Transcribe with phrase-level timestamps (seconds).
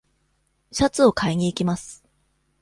[0.71, 2.03] シャツを買いにいきます。